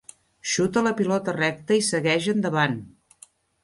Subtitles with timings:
[0.53, 2.79] Xuta la pilota recta i segueix endavant.